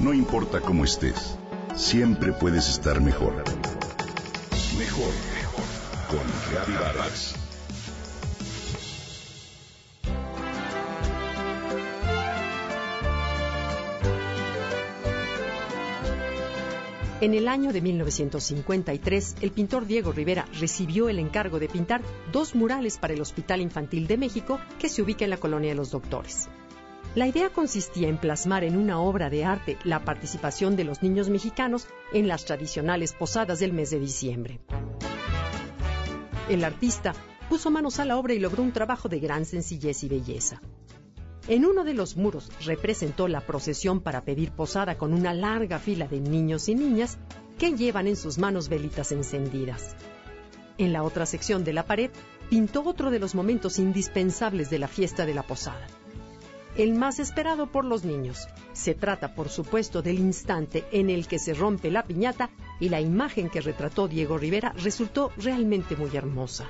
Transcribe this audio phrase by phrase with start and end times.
[0.00, 1.36] No importa cómo estés,
[1.76, 3.34] siempre puedes estar mejor.
[4.78, 5.64] Mejor, mejor.
[6.08, 7.34] Con Reavivadas.
[17.20, 22.00] En el año de 1953, el pintor Diego Rivera recibió el encargo de pintar
[22.32, 25.76] dos murales para el Hospital Infantil de México que se ubica en la colonia de
[25.76, 26.48] los Doctores.
[27.16, 31.28] La idea consistía en plasmar en una obra de arte la participación de los niños
[31.28, 34.60] mexicanos en las tradicionales posadas del mes de diciembre.
[36.48, 37.12] El artista
[37.48, 40.62] puso manos a la obra y logró un trabajo de gran sencillez y belleza.
[41.48, 46.06] En uno de los muros representó la procesión para pedir posada con una larga fila
[46.06, 47.18] de niños y niñas
[47.58, 49.96] que llevan en sus manos velitas encendidas.
[50.78, 52.12] En la otra sección de la pared
[52.48, 55.88] pintó otro de los momentos indispensables de la fiesta de la posada.
[56.76, 58.48] El más esperado por los niños.
[58.72, 63.00] Se trata, por supuesto, del instante en el que se rompe la piñata y la
[63.00, 66.66] imagen que retrató Diego Rivera resultó realmente muy hermosa.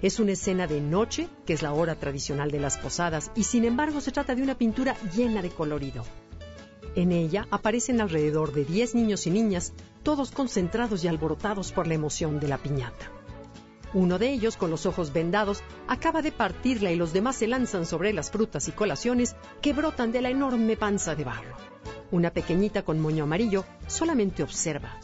[0.00, 3.64] Es una escena de noche, que es la hora tradicional de las posadas, y sin
[3.64, 6.04] embargo se trata de una pintura llena de colorido.
[6.94, 9.72] En ella aparecen alrededor de 10 niños y niñas,
[10.04, 13.17] todos concentrados y alborotados por la emoción de la piñata.
[13.94, 17.86] Uno de ellos, con los ojos vendados, acaba de partirla y los demás se lanzan
[17.86, 21.56] sobre las frutas y colaciones que brotan de la enorme panza de barro.
[22.10, 24.98] Una pequeñita con moño amarillo solamente observa.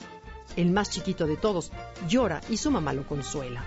[0.56, 1.72] El más chiquito de todos
[2.08, 3.64] llora y su mamá lo consuela.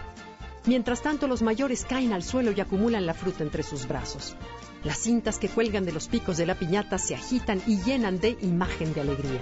[0.66, 4.36] Mientras tanto, los mayores caen al suelo y acumulan la fruta entre sus brazos.
[4.84, 8.38] Las cintas que cuelgan de los picos de la piñata se agitan y llenan de
[8.42, 9.42] imagen de alegría.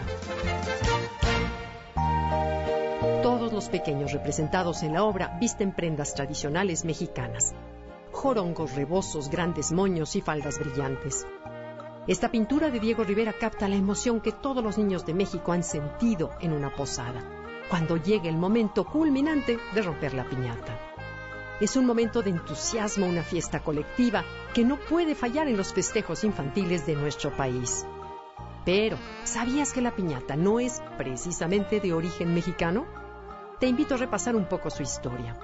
[3.56, 7.56] Los pequeños representados en la obra visten prendas tradicionales mexicanas.
[8.12, 11.26] Jorongos, rebozos, grandes moños y faldas brillantes.
[12.06, 15.64] Esta pintura de Diego Rivera capta la emoción que todos los niños de México han
[15.64, 17.24] sentido en una posada,
[17.70, 20.78] cuando llega el momento culminante de romper la piñata.
[21.62, 26.26] Es un momento de entusiasmo, una fiesta colectiva que no puede fallar en los festejos
[26.26, 27.86] infantiles de nuestro país.
[28.66, 33.05] Pero, ¿sabías que la piñata no es precisamente de origen mexicano?
[33.60, 35.38] Te invito a repasar un poco su historia.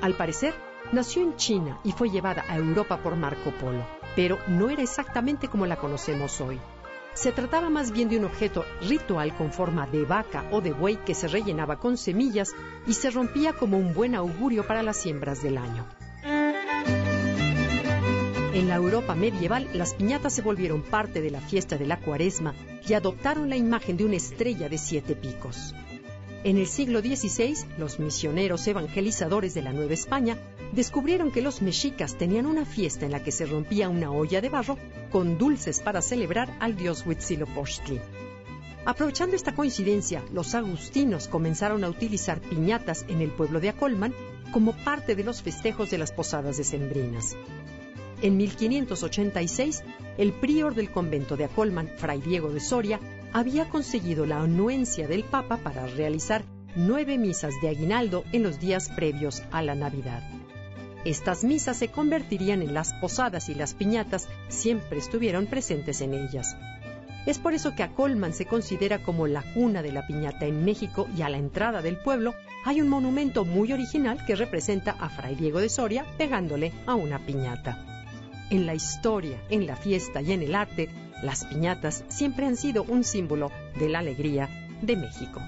[0.00, 0.54] Al parecer,
[0.90, 3.86] nació en China y fue llevada a Europa por Marco Polo,
[4.16, 6.58] pero no era exactamente como la conocemos hoy.
[7.12, 10.96] Se trataba más bien de un objeto ritual con forma de vaca o de buey
[10.96, 12.54] que se rellenaba con semillas
[12.86, 15.84] y se rompía como un buen augurio para las siembras del año.
[18.54, 22.54] En la Europa medieval, las piñatas se volvieron parte de la fiesta de la cuaresma
[22.86, 25.74] y adoptaron la imagen de una estrella de siete picos.
[26.44, 30.36] En el siglo XVI, los misioneros evangelizadores de la Nueva España
[30.72, 34.48] descubrieron que los mexicas tenían una fiesta en la que se rompía una olla de
[34.48, 34.76] barro
[35.12, 38.00] con dulces para celebrar al dios Huitzilopochtli.
[38.84, 44.12] Aprovechando esta coincidencia, los agustinos comenzaron a utilizar piñatas en el pueblo de Acolman
[44.52, 47.36] como parte de los festejos de las posadas decembrinas.
[48.20, 49.84] En 1586,
[50.18, 52.98] el prior del convento de Acolman, Fray Diego de Soria,
[53.32, 56.44] había conseguido la anuencia del Papa para realizar
[56.76, 60.22] nueve misas de aguinaldo en los días previos a la Navidad.
[61.04, 66.56] Estas misas se convertirían en las posadas y las piñatas siempre estuvieron presentes en ellas.
[67.26, 70.64] Es por eso que a Colman se considera como la cuna de la piñata en
[70.64, 75.08] México y a la entrada del pueblo hay un monumento muy original que representa a
[75.08, 77.91] Fray Diego de Soria pegándole a una piñata.
[78.52, 80.90] En la historia, en la fiesta y en el arte,
[81.22, 84.46] las piñatas siempre han sido un símbolo de la alegría
[84.82, 85.40] de México.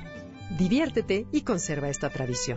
[0.57, 2.57] Diviértete y conserva esta tradición.